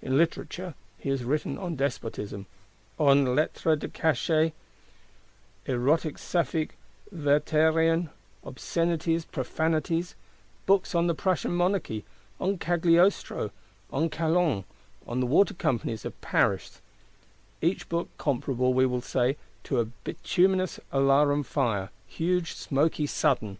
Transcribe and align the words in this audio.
In 0.00 0.16
Literature, 0.16 0.72
he 0.96 1.10
has 1.10 1.24
written 1.24 1.58
on 1.58 1.76
Despotism, 1.76 2.46
on 2.98 3.34
Lettres 3.36 3.78
de 3.78 3.86
Cachet; 3.86 4.54
Erotics 5.68 6.22
Sapphic 6.22 6.78
Werterean, 7.14 8.08
Obscenities, 8.44 9.26
Profanities; 9.26 10.14
Books 10.64 10.94
on 10.94 11.06
the 11.06 11.14
Prussian 11.14 11.52
Monarchy, 11.54 12.02
on 12.40 12.56
Cagliostro, 12.56 13.50
on 13.90 14.08
Calonne, 14.08 14.64
on 15.06 15.20
the 15.20 15.26
Water 15.26 15.52
Companies 15.52 16.06
of 16.06 16.18
Paris:—each 16.22 17.90
book 17.90 18.08
comparable, 18.16 18.72
we 18.72 18.86
will 18.86 19.02
say, 19.02 19.36
to 19.64 19.80
a 19.80 19.84
bituminous 19.84 20.80
alarum 20.92 21.42
fire; 21.42 21.90
huge, 22.06 22.54
smoky, 22.54 23.06
sudden! 23.06 23.58